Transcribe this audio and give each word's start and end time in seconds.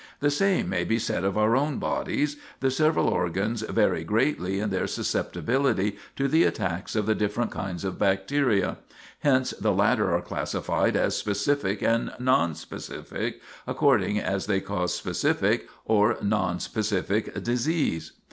The 0.19 0.31
same 0.31 0.67
may 0.67 0.83
be 0.83 0.97
said 0.97 1.23
of 1.23 1.37
our 1.37 1.55
own 1.55 1.77
bodies 1.77 2.35
the 2.59 2.71
several 2.71 3.05
organs 3.07 3.61
vary 3.61 4.03
greatly 4.03 4.59
in 4.59 4.71
their 4.71 4.87
susceptibility 4.87 5.95
to 6.15 6.27
the 6.27 6.43
attacks 6.43 6.95
of 6.95 7.05
the 7.05 7.13
different 7.13 7.51
kinds 7.51 7.85
of 7.85 7.99
bacteria; 7.99 8.77
hence 9.19 9.51
the 9.51 9.71
latter 9.71 10.11
are 10.15 10.21
classified 10.23 10.95
as 10.95 11.15
specific 11.15 11.83
and 11.83 12.09
nonspecific, 12.19 13.41
according 13.67 14.17
as 14.19 14.47
they 14.47 14.59
cause 14.59 14.91
specific 14.91 15.69
or 15.85 16.15
nonspecific 16.15 17.43
disease. 17.43 18.13